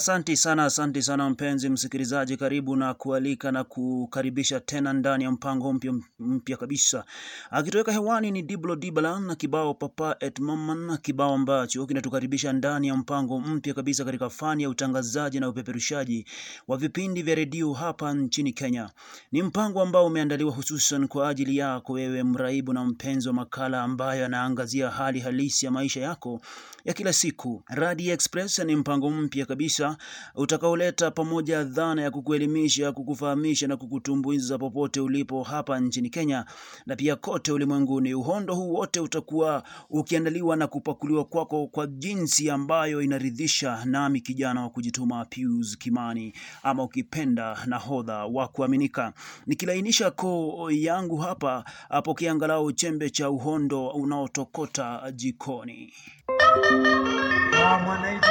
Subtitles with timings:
[0.00, 5.72] Asante sana, asante sana mpenzi msikilizaji, karibu na kualika na kukaribisha tena ndani ya mpango
[5.72, 7.04] mpya mpya kabisa.
[7.50, 12.96] Akitoweka hewani ni Diblo Dibala na kibao Papa et Maman, kibao ambacho kinatukaribisha ndani ya
[12.96, 16.26] mpango mpya kabisa katika fani ya utangazaji na upeperushaji
[16.68, 18.90] wa vipindi vya redio hapa nchini Kenya.
[19.32, 24.22] Ni mpango ambao umeandaliwa hususan kwa ajili yako wewe mraibu na mpenzi wa makala ambayo
[24.22, 26.40] yanaangazia hali halisi ya maisha yako
[26.84, 27.62] ya kila siku.
[27.66, 29.96] Radi Express ni mpango mpya kabisa
[30.34, 36.44] utakaoleta pamoja dhana ya kukuelimisha, kukufahamisha na kukutumbuiza popote ulipo hapa nchini Kenya
[36.86, 38.14] na pia kote ulimwenguni.
[38.14, 44.70] Uhondo huu wote utakuwa ukiandaliwa na kupakuliwa kwako kwa jinsi ambayo inaridhisha, nami kijana wa
[44.70, 49.12] kujituma Pius Kimani, ama ukipenda nahodha wa kuaminika,
[49.46, 55.92] nikilainisha koo yangu hapa hapo angalau chembe cha uhondo unaotokota jikoni.
[56.38, 58.29] Ah, Mwanaidi.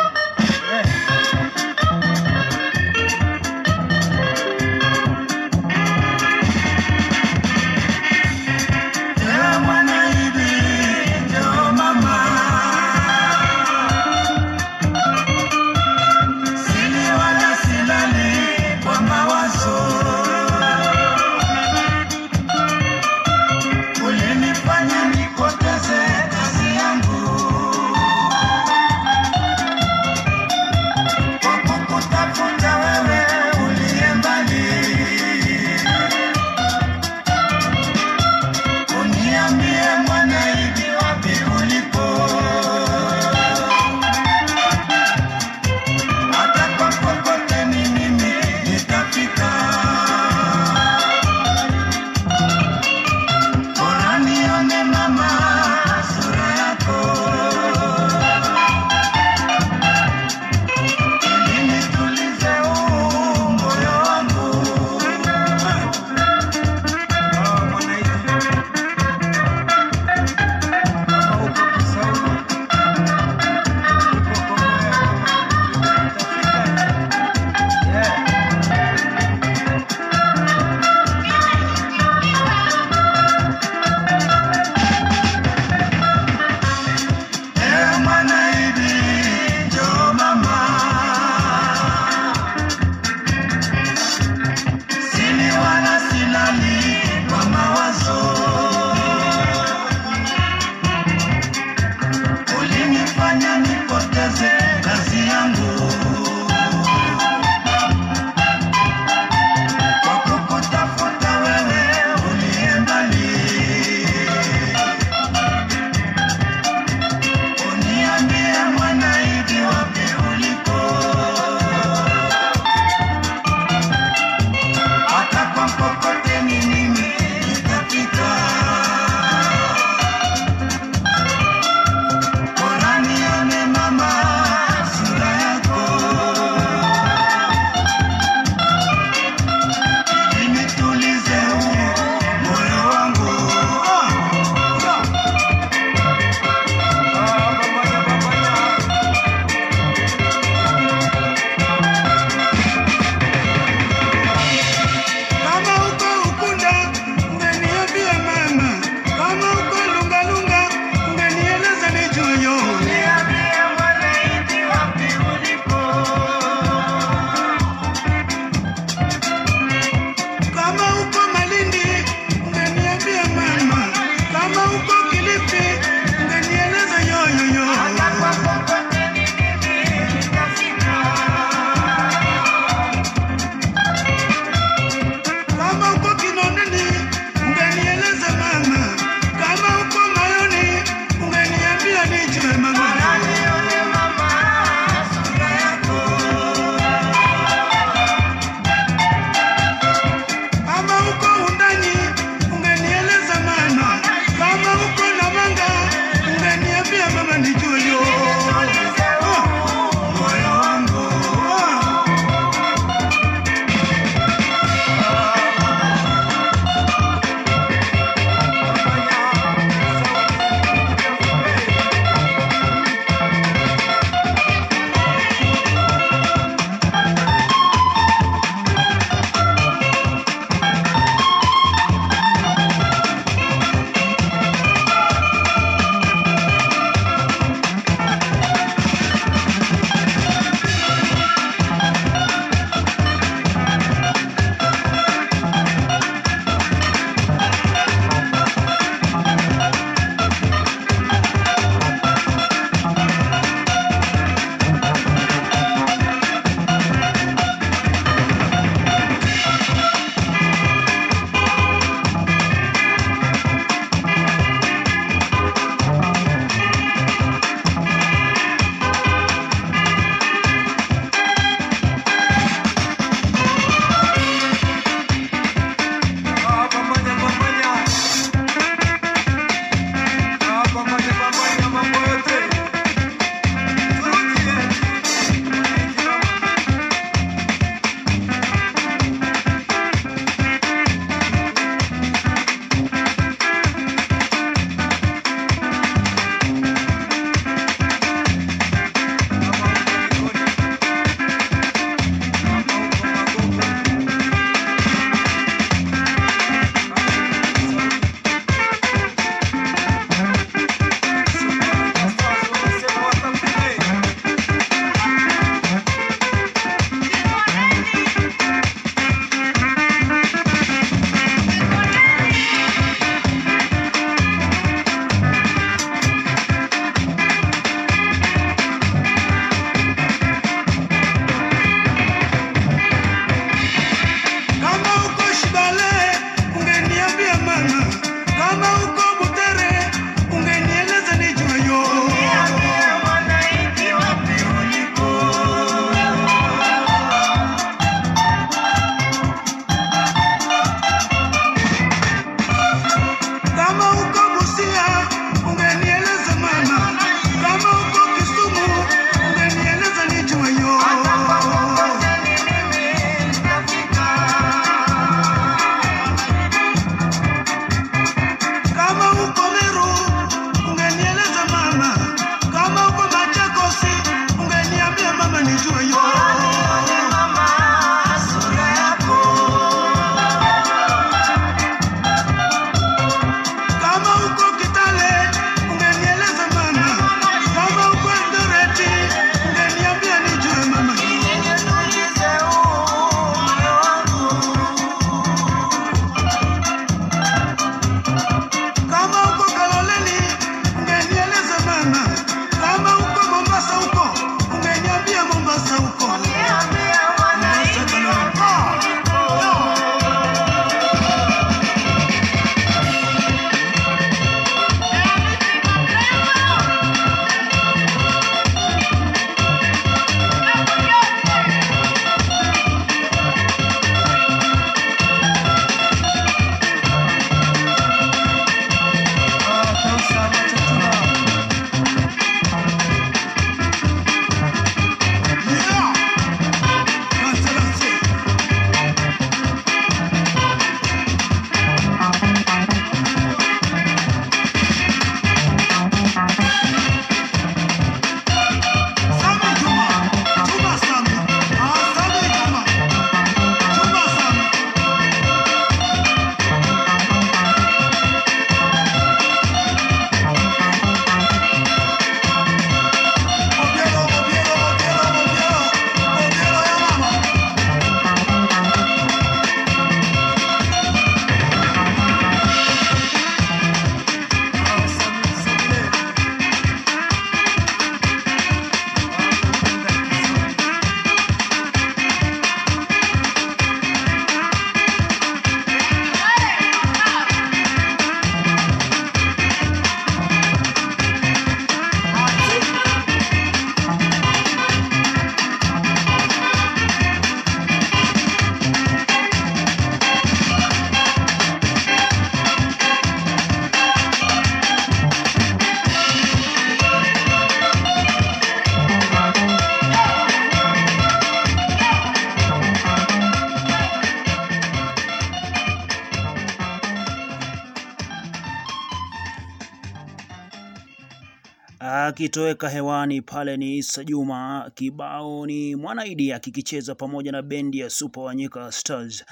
[521.93, 528.23] Akitoweka hewani pale ni Isa Juma, kibao ni Mwanaidi akikicheza pamoja na bendi ya Super
[528.23, 529.23] Wanyika Stars.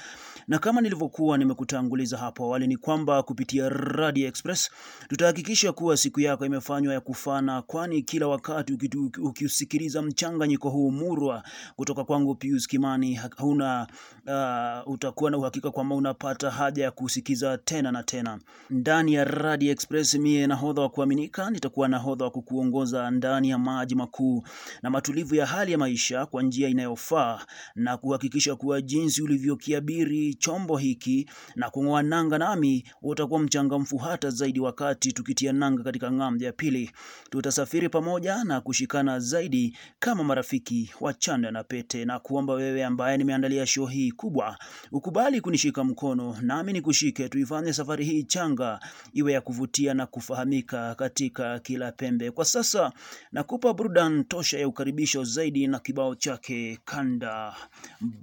[0.48, 4.70] Na kama nilivyokuwa nimekutanguliza hapo awali ni kwamba kupitia Radio Express
[5.08, 8.78] tutahakikisha kuwa siku yako imefanywa ya kufana, kwani kila wakati
[9.22, 11.42] ukisikiliza mchanganyiko huu murwa
[11.76, 13.86] kutoka kwangu Pius Kimani, huna
[14.26, 18.38] uh, utakuwa na uhakika kwamba unapata haja ya kusikiza tena na tena
[18.70, 20.14] ndani ya Radio Express.
[20.14, 24.42] Mie nahodha wa kuaminika, nitakuwa nahodha wa kukuongoza ndani ya maji makuu
[24.82, 27.40] na matulivu ya hali ya maisha kwa njia inayofaa
[27.74, 34.60] na kuhakikisha kuwa jinsi ulivyokiabiri chombo hiki na kung'oa nanga, nami utakuwa mchangamfu hata zaidi
[34.60, 36.90] wakati tukitia nanga katika ng'ambo ya pili.
[37.30, 43.16] Tutasafiri pamoja na kushikana zaidi kama marafiki wa chanda na pete, na kuomba wewe ambaye
[43.16, 44.58] nimeandalia show hii kubwa
[44.92, 48.80] ukubali kunishika mkono nami nikushike, tuifanye safari hii changa
[49.12, 52.30] iwe ya kuvutia na kufahamika katika kila pembe.
[52.30, 52.92] Kwa sasa
[53.32, 57.54] nakupa burudani tosha ya ukaribisho zaidi na kibao chake Kanda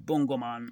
[0.05, 0.71] Bongoman.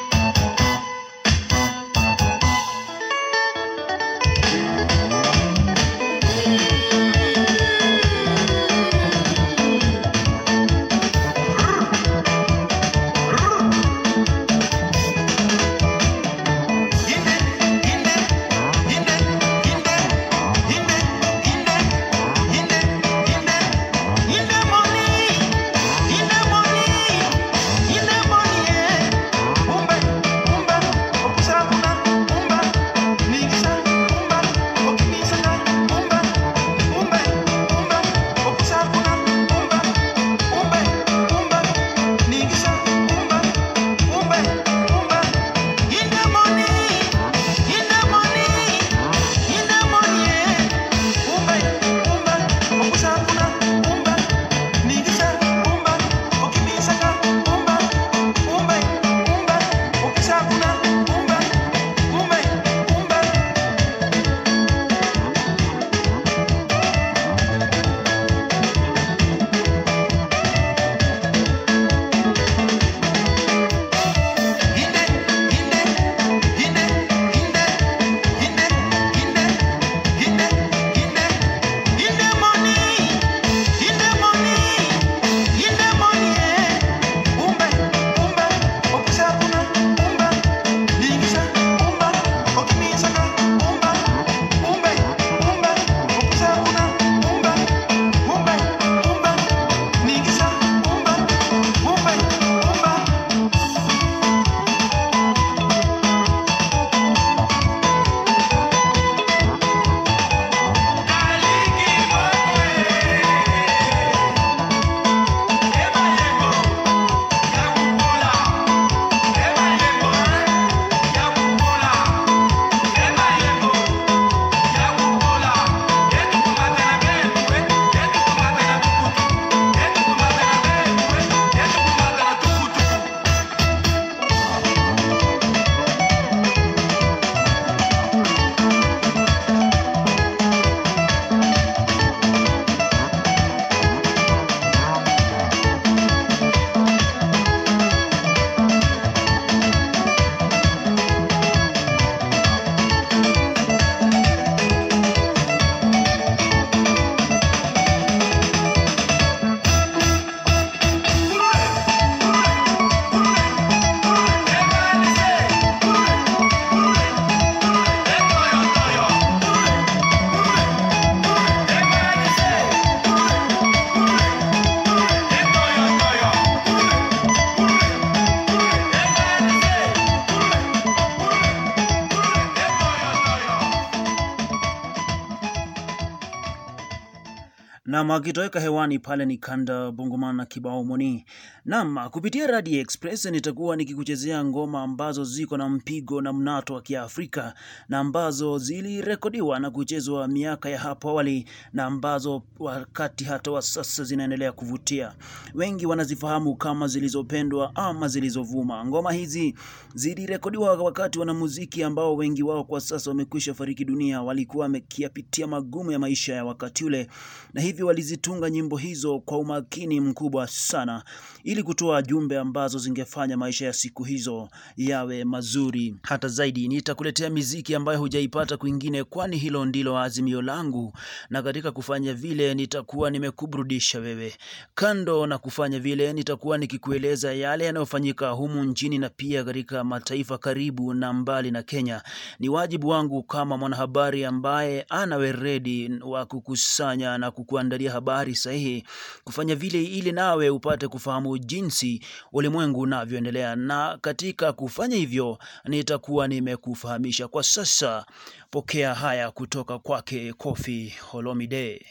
[187.91, 191.25] Nam akitoweka hewani pale ni Kanda Bongoman na kibao Moni.
[191.65, 197.53] Nam, kupitia Radio Express nitakuwa nikikuchezea ngoma ambazo ziko na mpigo na mnato wa Kiafrika
[197.89, 204.03] na ambazo zilirekodiwa na kuchezwa miaka ya hapo awali na ambazo wakati hata wa sasa
[204.03, 205.13] zinaendelea kuvutia.
[205.53, 208.85] Wengi wanazifahamu kama zilizopendwa ama zilizovuma.
[208.85, 209.55] Ngoma hizi
[209.93, 215.99] zilirekodiwa wakati wanamuziki ambao wengi wao kwa sasa wamekwisha fariki dunia walikuwa wamekiapitia magumu ya
[215.99, 217.07] maisha ya wakati ule,
[217.53, 221.03] na hivyo hivyo walizitunga nyimbo hizo kwa umakini mkubwa sana
[221.43, 226.67] ili kutoa jumbe ambazo zingefanya maisha ya siku hizo yawe mazuri hata zaidi.
[226.67, 230.93] Nitakuletea miziki ambayo hujaipata kwingine, kwani hilo ndilo azimio langu,
[231.29, 234.33] na katika kufanya vile nitakuwa nimekuburudisha wewe.
[234.75, 240.93] Kando na kufanya vile, nitakuwa nikikueleza yale yanayofanyika humu nchini na pia katika mataifa karibu
[240.93, 242.01] na mbali na Kenya.
[242.39, 247.31] Ni wajibu wangu kama mwanahabari ambaye ana weredi wa kukusanya na
[247.71, 248.83] kukuandalia habari sahihi,
[249.23, 252.01] kufanya vile ili nawe upate kufahamu jinsi
[252.33, 257.27] ulimwengu unavyoendelea, na katika kufanya hivyo nitakuwa nimekufahamisha.
[257.27, 258.05] Kwa sasa,
[258.51, 261.85] pokea haya kutoka kwake Koffi Olomide.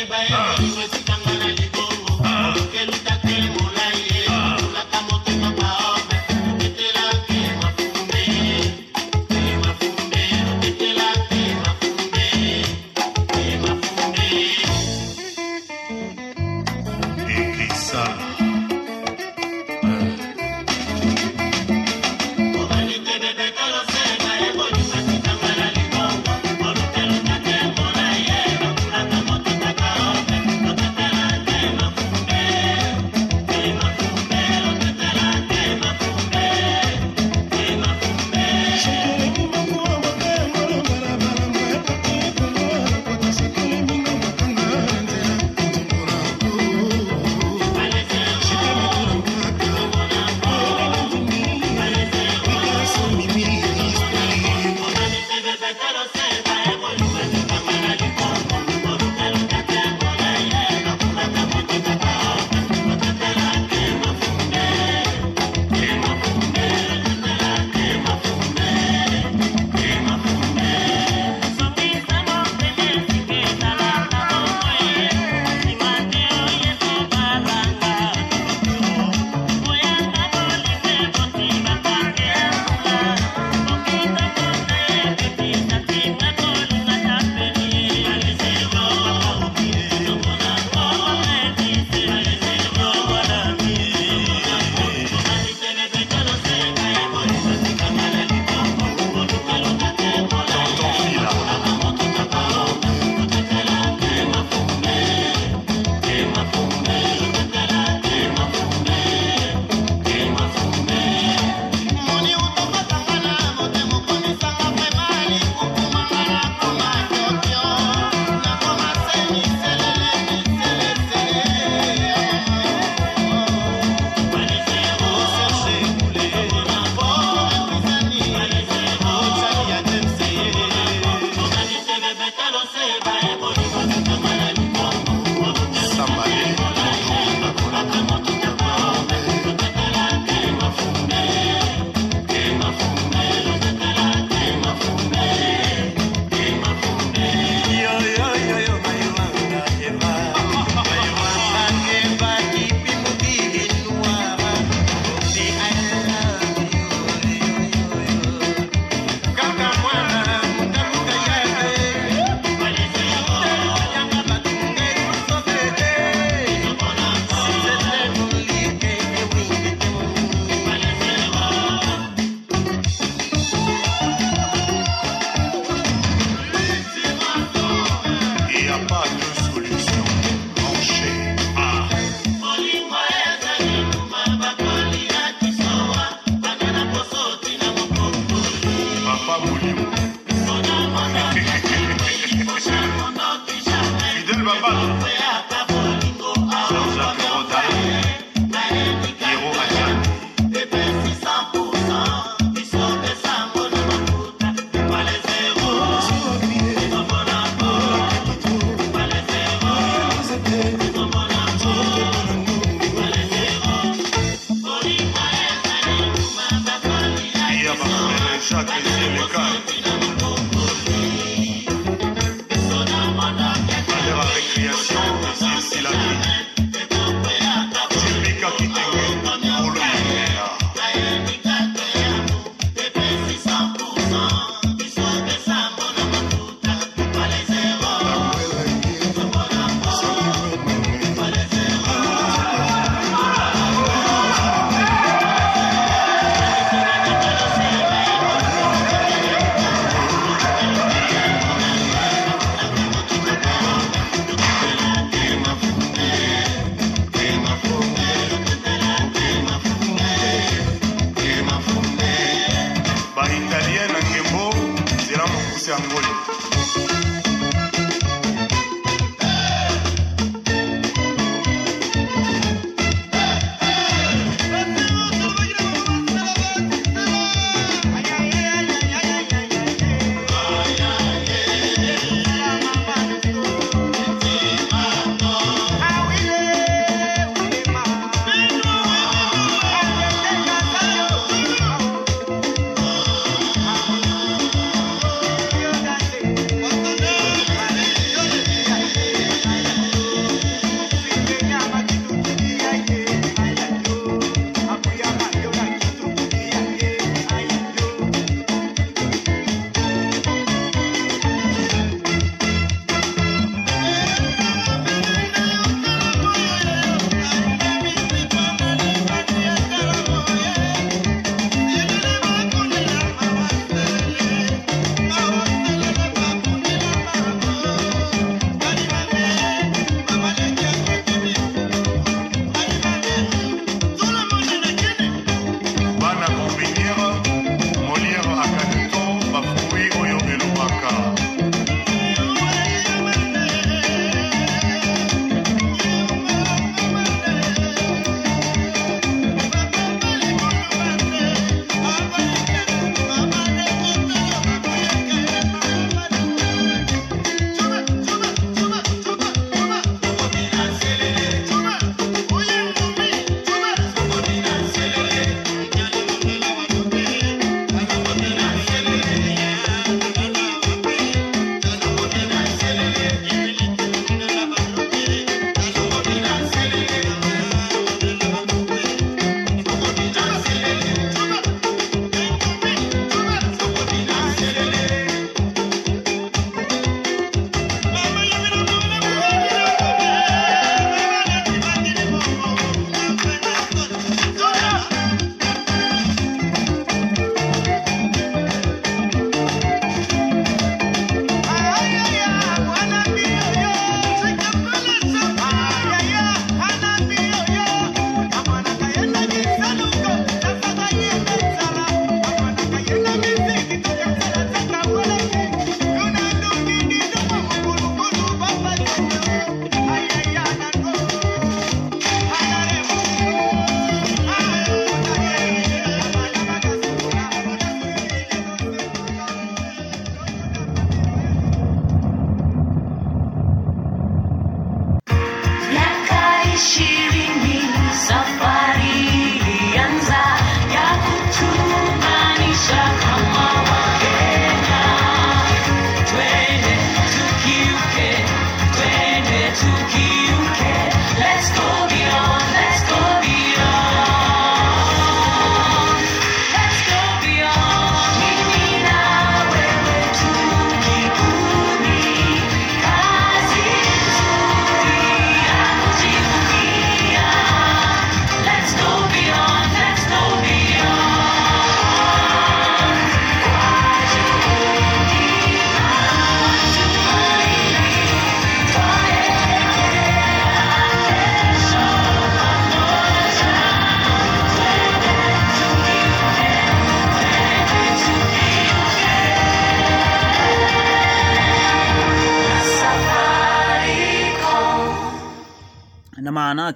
[0.00, 1.13] Et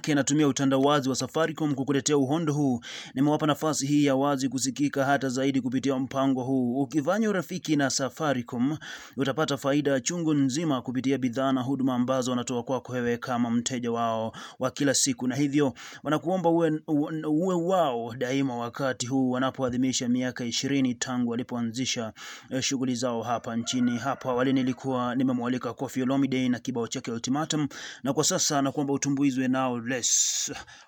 [0.09, 2.81] yake natumia utandawazi wa Safaricom kukuletea uhondo huu.
[3.13, 6.81] Nimewapa nafasi hii ya wazi kusikika hata zaidi kupitia mpango huu.
[6.81, 8.77] Ukifanya urafiki na Safaricom
[9.17, 14.33] utapata faida chungu nzima kupitia bidhaa na huduma ambazo wanatoa kwako wewe kama mteja wao
[14.59, 16.81] wa kila siku, na hivyo wanakuomba uwe,
[17.27, 22.13] uwe, wao daima wakati huu wanapoadhimisha miaka ishirini tangu walipoanzisha
[22.49, 23.97] eh, shughuli zao hapa nchini.
[23.97, 27.67] Hapo awali nilikuwa nimemwalika Koffi Olomide na kibao chake Ultimatum,
[28.03, 29.79] na kwa sasa nakuomba utumbuizwe nao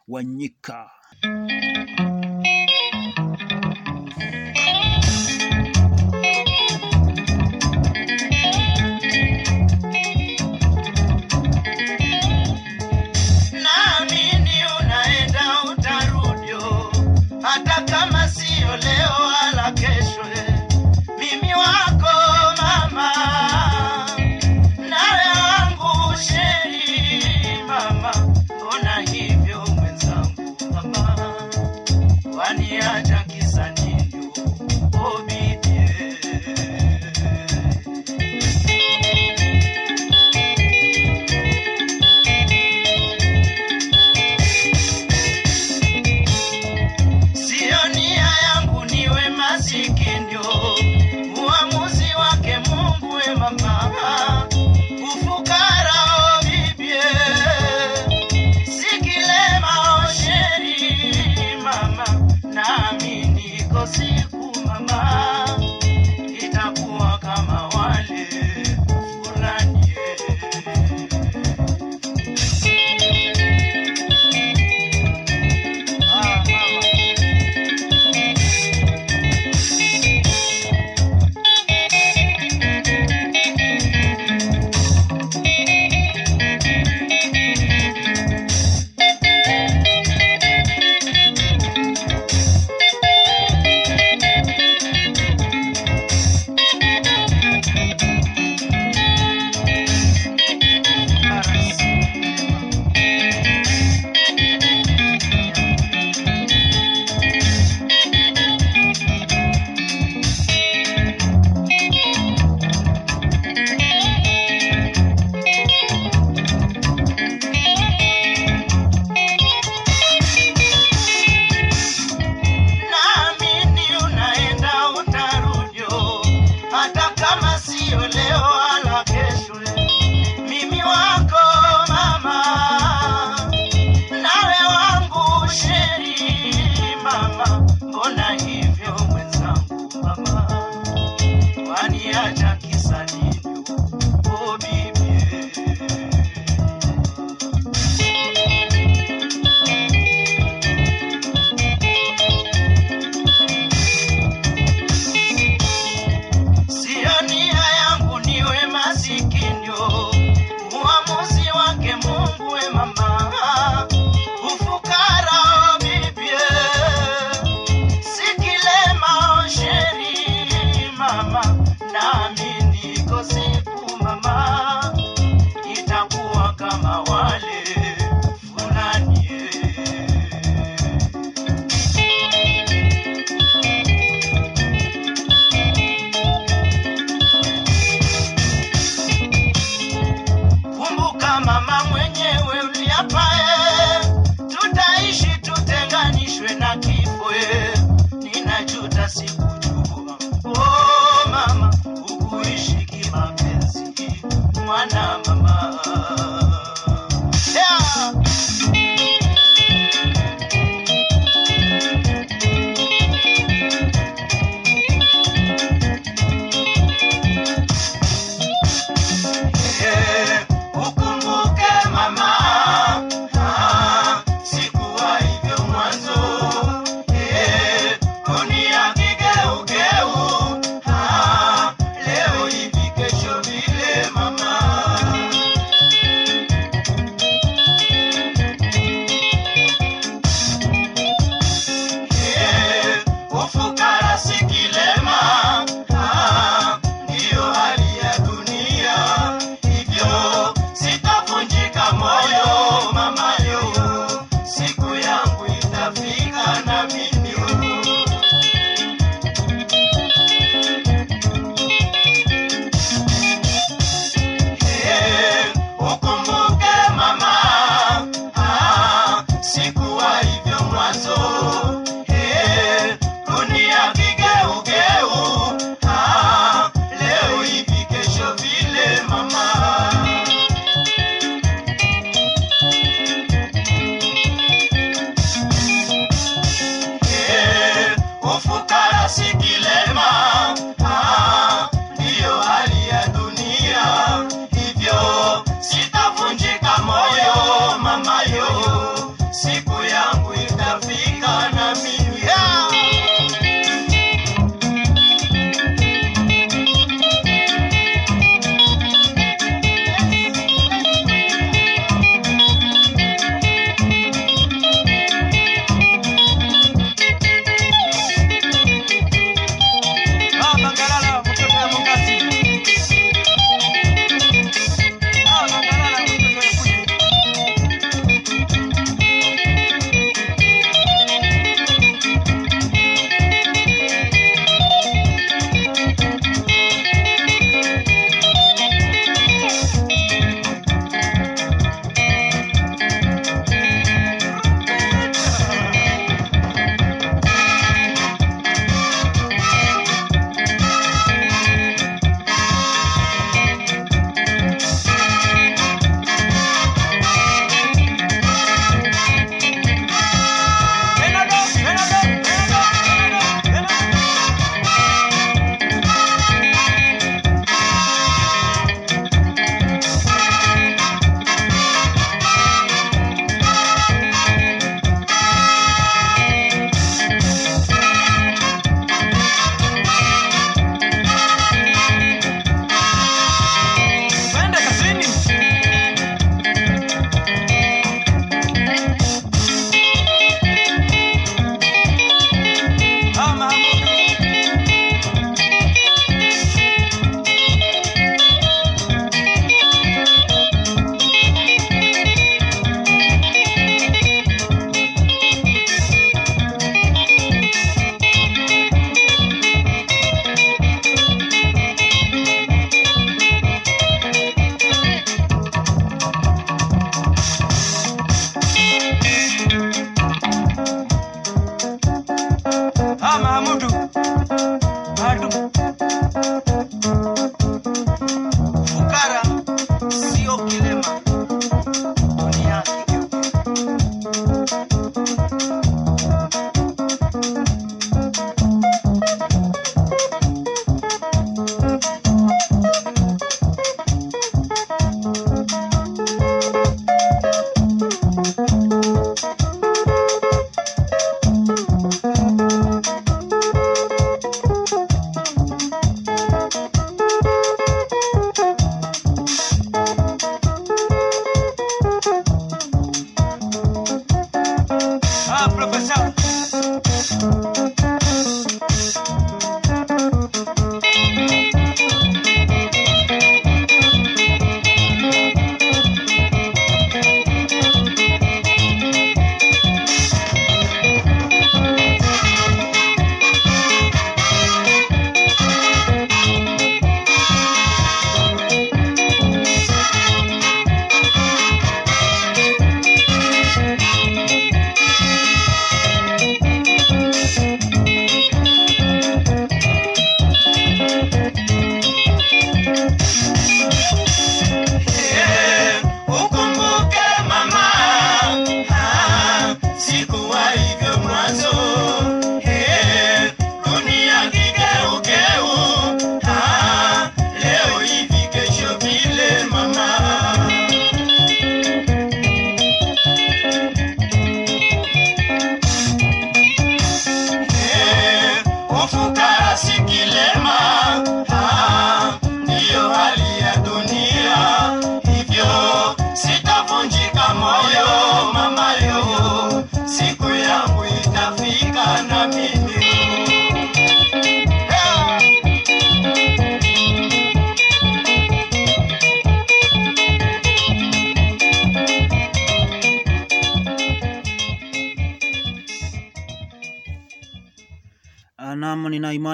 [0.08, 0.90] Wanyika.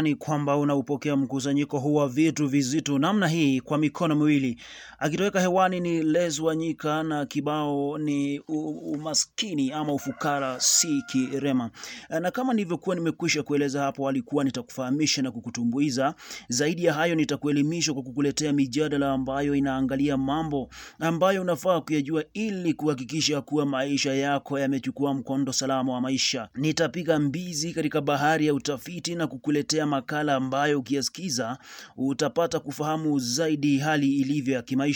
[0.02, 4.58] Nina imani kwamba unaupokea mkusanyiko huu wa vitu vizito namna hii kwa mikono miwili.
[5.00, 11.70] Akitoweka hewani ni Lezwa Nyika na kibao ni umaskini ama ufukara si kirema.
[12.22, 16.16] Na kama nilivyokuwa nimekwisha kueleza hapo, alikuwa nitakufahamisha na kukutumbuiza.
[16.50, 20.70] Zaidi ya hayo, nitakuelimisha kwa kukuletea mijadala ambayo inaangalia mambo
[21.00, 26.50] ambayo unafaa kuyajua ili kuhakikisha kuwa maisha yako yamechukua mkondo salama wa maisha.
[26.56, 31.58] Nitapiga mbizi katika bahari ya utafiti na kukuletea makala ambayo ukiyasikiza
[31.98, 34.87] utapata kufahamu zaidi hali ilivyo ya kimaisha.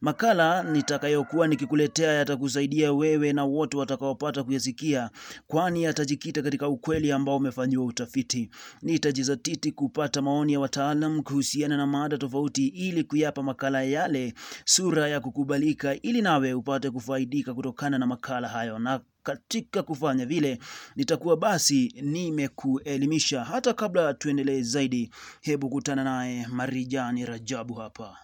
[0.00, 5.10] Makala nitakayokuwa nikikuletea yatakusaidia wewe na wote watakaopata kuyasikia,
[5.46, 8.50] kwani yatajikita katika ukweli ambao umefanyiwa utafiti.
[8.82, 15.20] Nitajizatiti kupata maoni ya wataalam kuhusiana na mada tofauti ili kuyapa makala yale sura ya
[15.20, 20.58] kukubalika, ili nawe upate kufaidika kutokana na makala hayo na katika kufanya vile
[20.96, 23.44] nitakuwa basi nimekuelimisha.
[23.44, 25.10] Hata kabla tuendelee zaidi,
[25.40, 28.16] hebu kutana naye Marijani Rajabu hapa.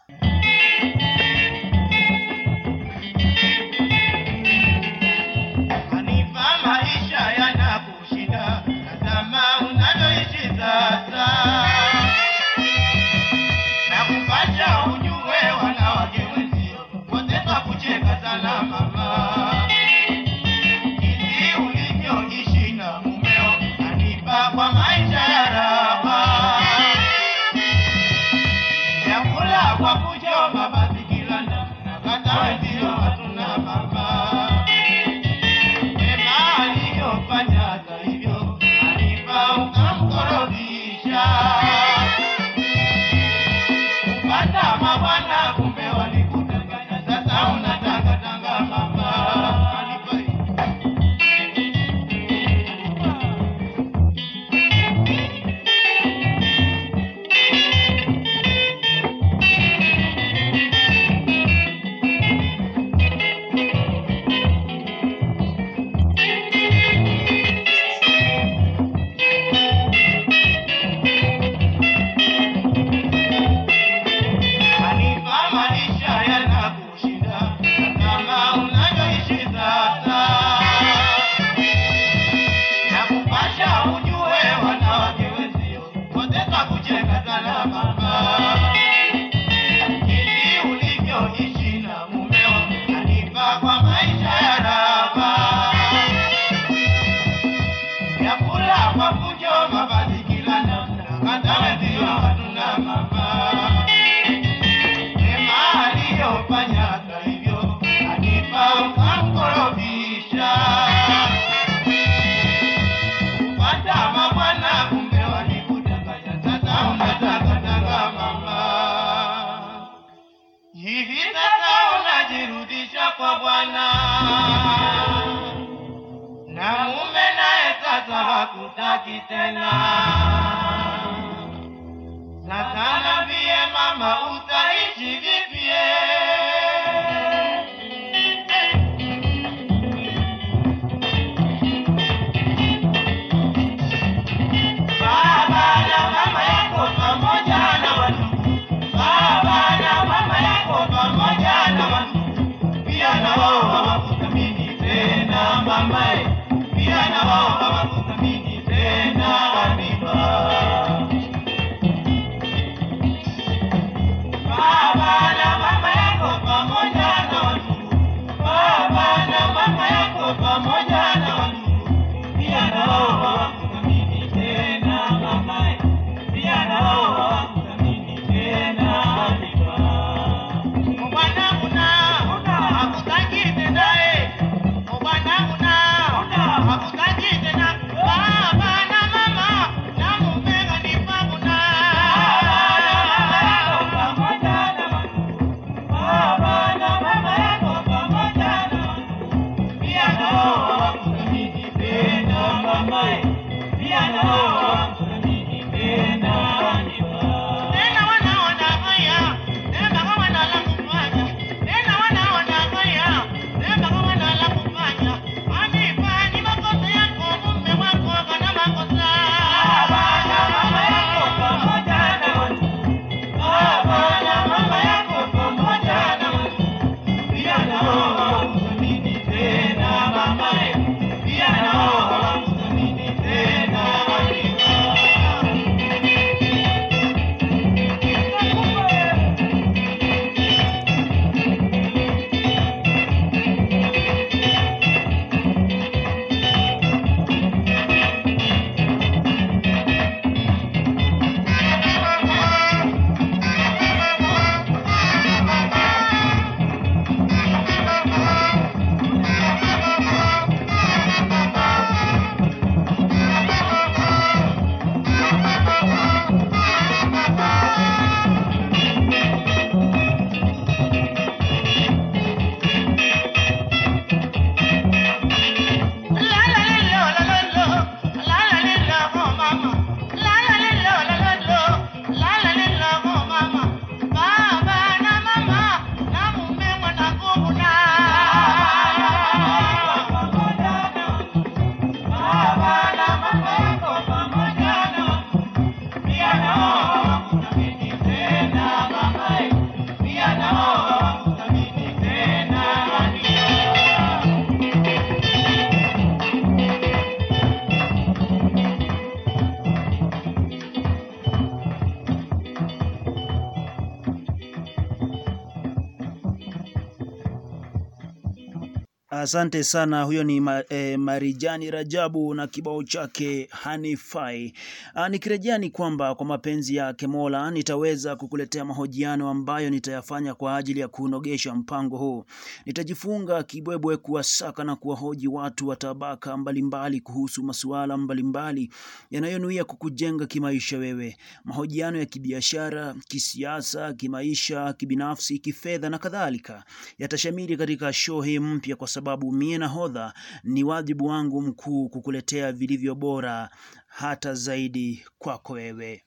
[319.21, 324.53] Asante sana, huyo ni ma, eh, Marijani Rajabu na kibao chake Hanifai.
[324.95, 330.81] Ah, nikirejea ni kwamba kwa mapenzi yake Mola nitaweza kukuletea mahojiano ambayo nitayafanya kwa ajili
[330.81, 332.25] ya kunogesha mpango huu.
[332.67, 338.71] Nitajifunga kibwebwe kuwasaka na kuwahoji watu wa tabaka mbalimbali kuhusu masuala mbalimbali
[339.11, 346.65] yanayonuia kukujenga kimaisha wewe, mahojiano ya kibiashara, kisiasa, kimaisha, kibinafsi, kifedha na kadhalika
[346.99, 350.13] yatashamiri katika show hii mpya, kwa sababu mie nahodha
[350.45, 353.49] ni wajibu wangu mkuu kukuletea vilivyo bora
[353.87, 356.05] hata zaidi kwako wewe.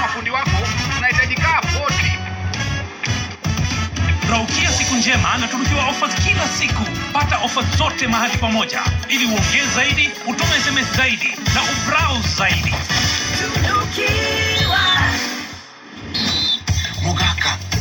[0.00, 0.50] Mafundi wako
[0.98, 1.34] unahitaji.
[4.30, 6.82] Raukia siku njema na tunukiwa offers kila siku.
[7.12, 12.74] Pata offers zote mahali pamoja, ili uongee zaidi, utume SMS zaidi na ubrowse zaidi.
[13.62, 14.41] Mogaka,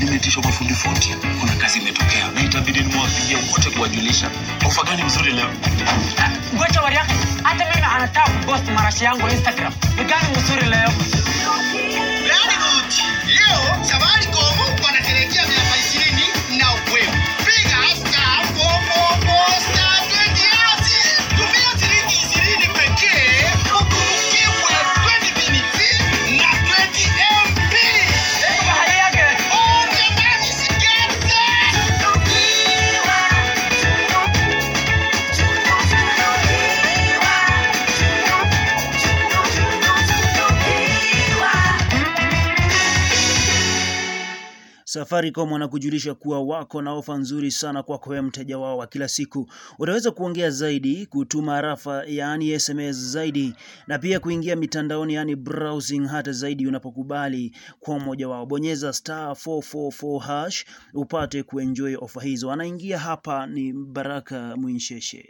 [0.05, 4.29] nimeitishwa mafundi fundi, kuna kazi imetokea na itabidi nimewapigia wote kuwajulisha.
[4.67, 5.49] Ofa gani mzuri leo?
[6.55, 7.13] Ngoja wari yako.
[7.43, 9.73] Hata mimi anataka kupost marashi yangu Instagram.
[9.97, 10.89] Ni gani mzuri leo?
[12.29, 12.93] Very good.
[13.27, 15.45] Leo Safaricom wanaterejea
[44.91, 49.49] Safaricom wanakujulisha kuwa wako na ofa nzuri sana kwako wewe mteja wao wa kila siku.
[49.79, 53.53] Utaweza kuongea zaidi, kutuma arafa yaani SMS zaidi,
[53.87, 58.45] na pia kuingia mitandaoni yaani browsing hata zaidi unapokubali kwa mmoja wao.
[58.45, 62.51] Bonyeza star 444 hash upate kuenjoy ofa hizo.
[62.51, 65.29] Anaingia hapa ni Baraka Mwinsheshe.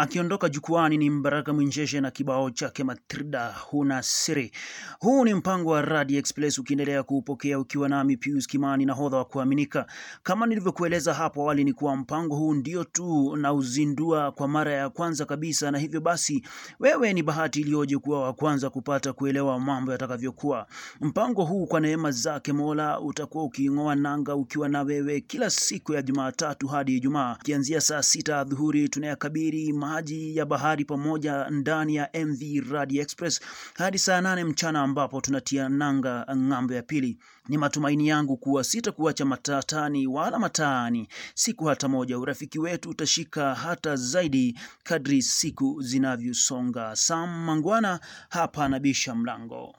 [0.00, 4.52] Akiondoka jukwani ni Mbaraka Mwinjeshe na kibao chake Matrida huna siri.
[4.98, 9.24] Huu ni mpango wa Radi Express ukiendelea kuupokea ukiwa nami Pius Kimani na hodha wa
[9.24, 9.86] kuaminika.
[10.22, 14.90] Kama nilivyokueleza hapo awali, ni kuwa mpango huu ndio tu na uzindua kwa mara ya
[14.90, 16.44] kwanza kabisa, na hivyo basi
[16.78, 20.66] wewe ni bahati iliyoje kuwa wa kwanza kupata kuelewa mambo yatakavyokuwa.
[21.00, 26.02] Mpango huu kwa neema zake Mola utakuwa ukiing'oa nanga ukiwa na wewe kila siku ya
[26.02, 32.70] Jumatatu hadi Ijumaa, kianzia saa sita adhuhuri tunayakabiri maji ya bahari pamoja ndani ya MV
[32.72, 33.40] Radi Express
[33.74, 37.18] hadi saa nane mchana ambapo tunatia nanga ng'ambo ya pili.
[37.48, 42.18] Ni matumaini yangu kuwa sitakuacha matatani wala mataani siku hata moja.
[42.18, 46.96] Urafiki wetu utashika hata zaidi kadri siku zinavyosonga.
[46.96, 49.74] Sam Mangwana hapa anabisha mlango.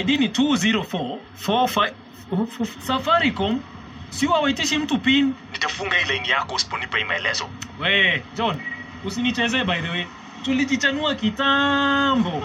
[0.00, 1.92] Id ni 204 45
[2.86, 3.60] safaricom.
[4.10, 5.34] Si wawaitishi mtu pin?
[5.52, 7.48] Nitafunga hii laini yako usiponipa hii maelezo.
[7.80, 8.56] we john
[9.04, 10.04] usinichezee by the way.
[10.44, 12.42] Tulijichanua kitambo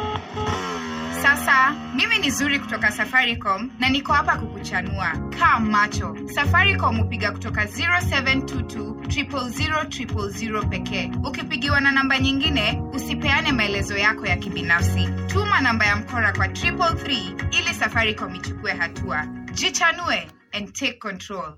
[1.21, 5.11] Sasa mimi ni Zuri kutoka Safaricom na niko hapa kukuchanua.
[5.39, 6.17] Kaa macho.
[6.35, 11.11] Safaricom hupiga kutoka 0722 000 000 pekee.
[11.27, 15.09] Ukipigiwa na namba nyingine, usipeane maelezo yako ya kibinafsi.
[15.27, 19.25] Tuma namba ya mkora kwa 333 ili Safaricom ichukue hatua.
[19.53, 21.53] Jichanue and take control.